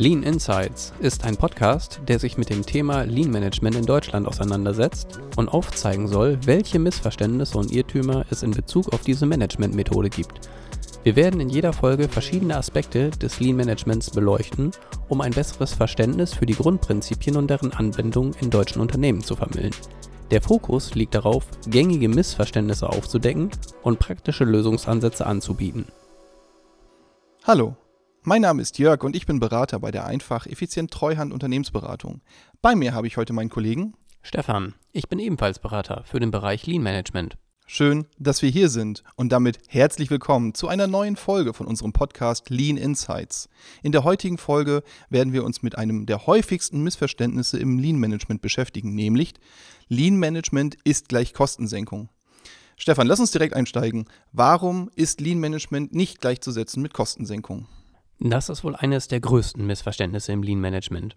[0.00, 5.18] Lean Insights ist ein Podcast, der sich mit dem Thema Lean Management in Deutschland auseinandersetzt
[5.36, 10.48] und aufzeigen soll, welche Missverständnisse und Irrtümer es in Bezug auf diese Managementmethode gibt.
[11.02, 14.70] Wir werden in jeder Folge verschiedene Aspekte des Lean Managements beleuchten,
[15.08, 19.74] um ein besseres Verständnis für die Grundprinzipien und deren Anwendung in deutschen Unternehmen zu vermitteln.
[20.30, 23.50] Der Fokus liegt darauf, gängige Missverständnisse aufzudecken
[23.82, 25.86] und praktische Lösungsansätze anzubieten.
[27.42, 27.74] Hallo,
[28.22, 32.20] mein Name ist Jörg und ich bin Berater bei der Einfach Effizient Treuhand Unternehmensberatung.
[32.60, 34.74] Bei mir habe ich heute meinen Kollegen Stefan.
[34.92, 37.38] Ich bin ebenfalls Berater für den Bereich Lean Management.
[37.66, 41.92] Schön, dass wir hier sind und damit herzlich willkommen zu einer neuen Folge von unserem
[41.92, 43.48] Podcast Lean Insights.
[43.82, 48.40] In der heutigen Folge werden wir uns mit einem der häufigsten Missverständnisse im Lean Management
[48.40, 49.34] beschäftigen, nämlich
[49.88, 52.08] Lean Management ist gleich Kostensenkung.
[52.76, 54.06] Stefan, lass uns direkt einsteigen.
[54.32, 57.66] Warum ist Lean Management nicht gleichzusetzen mit Kostensenkung?
[58.20, 61.16] Das ist wohl eines der größten Missverständnisse im Lean Management.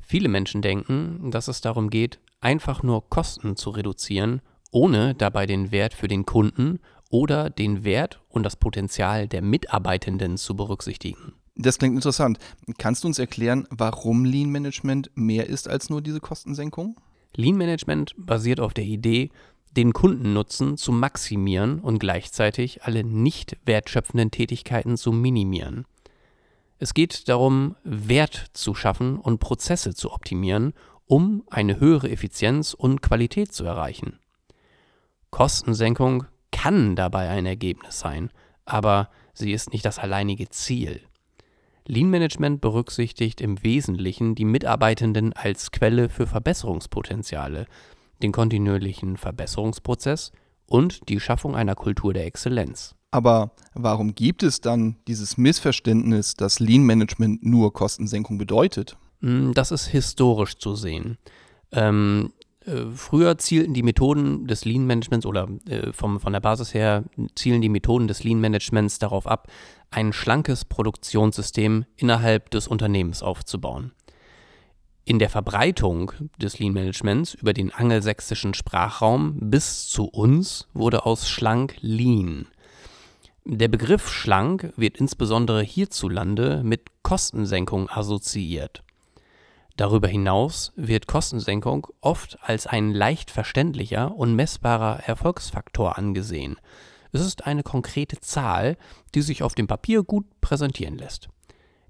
[0.00, 5.70] Viele Menschen denken, dass es darum geht, einfach nur Kosten zu reduzieren, ohne dabei den
[5.70, 11.32] Wert für den Kunden oder den Wert und das Potenzial der Mitarbeitenden zu berücksichtigen.
[11.56, 12.38] Das klingt interessant.
[12.76, 17.00] Kannst du uns erklären, warum Lean Management mehr ist als nur diese Kostensenkung?
[17.34, 19.30] Lean Management basiert auf der Idee,
[19.76, 25.84] den Kundennutzen zu maximieren und gleichzeitig alle nicht wertschöpfenden Tätigkeiten zu minimieren.
[26.78, 30.74] Es geht darum, Wert zu schaffen und Prozesse zu optimieren,
[31.06, 34.18] um eine höhere Effizienz und Qualität zu erreichen.
[35.30, 38.30] Kostensenkung kann dabei ein Ergebnis sein,
[38.64, 41.00] aber sie ist nicht das alleinige Ziel.
[41.86, 47.66] Lean Management berücksichtigt im Wesentlichen die Mitarbeitenden als Quelle für Verbesserungspotenziale,
[48.22, 50.32] den kontinuierlichen Verbesserungsprozess
[50.66, 52.97] und die Schaffung einer Kultur der Exzellenz.
[53.10, 58.98] Aber warum gibt es dann dieses Missverständnis, dass Lean Management nur Kostensenkung bedeutet?
[59.20, 61.16] Hm, das ist historisch zu sehen.
[61.72, 62.32] Ähm,
[62.66, 67.04] äh, früher zielten die Methoden des Lean Managements oder äh, vom, von der Basis her
[67.34, 69.48] zielen die Methoden des Lean Managements darauf ab,
[69.90, 73.92] ein schlankes Produktionssystem innerhalb des Unternehmens aufzubauen.
[75.06, 81.30] In der Verbreitung des Lean Managements über den angelsächsischen Sprachraum bis zu uns wurde aus
[81.30, 82.46] schlank Lean.
[83.50, 88.82] Der Begriff schlank wird insbesondere hierzulande mit Kostensenkung assoziiert.
[89.78, 96.56] Darüber hinaus wird Kostensenkung oft als ein leicht verständlicher und messbarer Erfolgsfaktor angesehen.
[97.10, 98.76] Es ist eine konkrete Zahl,
[99.14, 101.30] die sich auf dem Papier gut präsentieren lässt.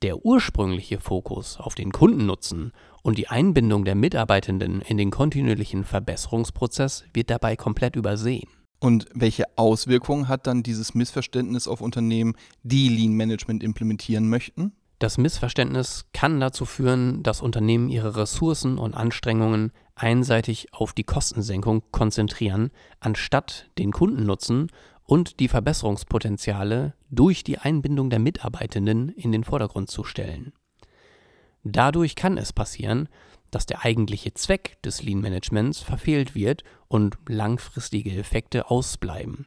[0.00, 7.04] Der ursprüngliche Fokus auf den Kundennutzen und die Einbindung der Mitarbeitenden in den kontinuierlichen Verbesserungsprozess
[7.12, 8.48] wird dabei komplett übersehen.
[8.82, 12.34] Und welche Auswirkungen hat dann dieses Missverständnis auf Unternehmen,
[12.64, 14.72] die Lean Management implementieren möchten?
[14.98, 21.84] Das Missverständnis kann dazu führen, dass Unternehmen ihre Ressourcen und Anstrengungen einseitig auf die Kostensenkung
[21.92, 24.66] konzentrieren, anstatt den Kundennutzen
[25.04, 30.54] und die Verbesserungspotenziale durch die Einbindung der Mitarbeitenden in den Vordergrund zu stellen.
[31.64, 33.08] Dadurch kann es passieren,
[33.50, 39.46] dass der eigentliche Zweck des Lean Managements verfehlt wird und langfristige Effekte ausbleiben.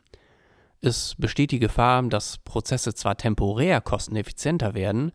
[0.82, 5.12] Es besteht die Gefahr, dass Prozesse zwar temporär kosteneffizienter werden,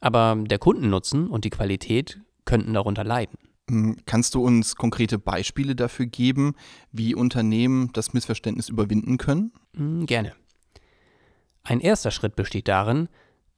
[0.00, 3.38] aber der Kundennutzen und die Qualität könnten darunter leiden.
[3.70, 6.54] Hm, kannst du uns konkrete Beispiele dafür geben,
[6.90, 9.52] wie Unternehmen das Missverständnis überwinden können?
[9.76, 10.34] Hm, gerne.
[11.62, 13.08] Ein erster Schritt besteht darin,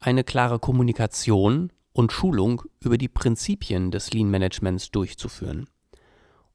[0.00, 5.70] eine klare Kommunikation und Schulung über die Prinzipien des Lean Managements durchzuführen.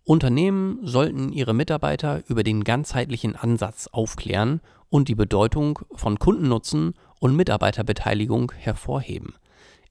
[0.03, 7.35] Unternehmen sollten ihre Mitarbeiter über den ganzheitlichen Ansatz aufklären und die Bedeutung von Kundennutzen und
[7.35, 9.35] Mitarbeiterbeteiligung hervorheben.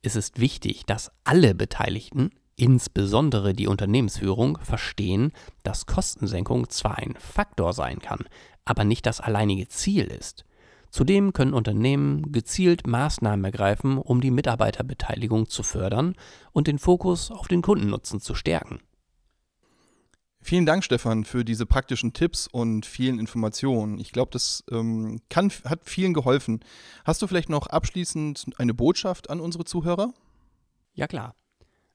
[0.03, 5.33] Es ist wichtig, dass alle Beteiligten, insbesondere die Unternehmensführung, verstehen,
[5.63, 8.25] dass Kostensenkung zwar ein Faktor sein kann,
[8.65, 10.45] aber nicht das alleinige Ziel ist.
[10.91, 16.15] Zudem können Unternehmen gezielt Maßnahmen ergreifen, um die Mitarbeiterbeteiligung zu fördern
[16.53, 18.81] und den Fokus auf den Kundennutzen zu stärken.
[20.40, 23.99] Vielen Dank, Stefan, für diese praktischen Tipps und vielen Informationen.
[23.99, 26.61] Ich glaube, das ähm, kann, hat vielen geholfen.
[27.05, 30.14] Hast du vielleicht noch abschließend eine Botschaft an unsere Zuhörer?
[30.94, 31.34] Ja, klar.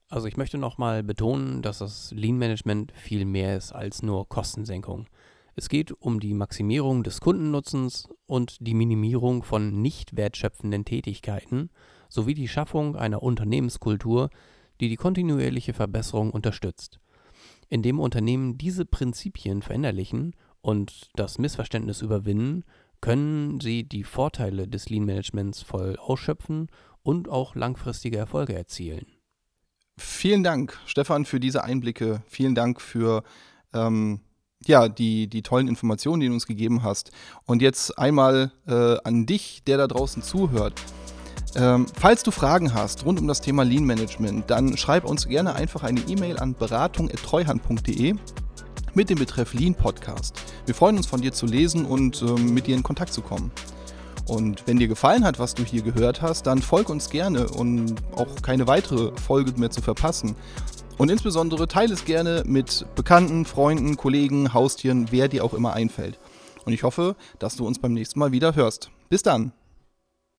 [0.08, 5.08] Also ich möchte nochmal betonen, dass das Lean Management viel mehr ist als nur Kostensenkung.
[5.56, 11.70] Es geht um die Maximierung des Kundennutzens und die Minimierung von nicht wertschöpfenden Tätigkeiten
[12.08, 14.30] sowie die Schaffung einer Unternehmenskultur,
[14.80, 16.98] die die kontinuierliche Verbesserung unterstützt.
[17.68, 22.64] Indem Unternehmen diese Prinzipien verinnerlichen und das Missverständnis überwinden,
[23.00, 26.68] können sie die Vorteile des Lean Managements voll ausschöpfen
[27.02, 29.06] und auch langfristige Erfolge erzielen.
[29.96, 32.22] Vielen Dank, Stefan, für diese Einblicke.
[32.26, 33.22] Vielen Dank für
[33.72, 34.20] ähm,
[34.68, 37.10] ja, die, die tollen Informationen, die du uns gegeben hast.
[37.46, 40.74] Und jetzt einmal äh, an dich, der da draußen zuhört.
[41.56, 45.54] Ähm, falls du Fragen hast rund um das Thema Lean Management, dann schreib uns gerne
[45.54, 48.14] einfach eine E-Mail an beratung.treuhand.de
[48.94, 50.34] mit dem Betreff Lean Podcast.
[50.66, 53.52] Wir freuen uns von dir zu lesen und ähm, mit dir in Kontakt zu kommen.
[54.26, 57.94] Und wenn dir gefallen hat, was du hier gehört hast, dann folg uns gerne, um
[58.16, 60.34] auch keine weitere Folge mehr zu verpassen.
[60.96, 66.18] Und insbesondere teile es gerne mit Bekannten, Freunden, Kollegen, Haustieren, wer dir auch immer einfällt.
[66.64, 68.90] Und ich hoffe, dass du uns beim nächsten Mal wieder hörst.
[69.10, 69.52] Bis dann!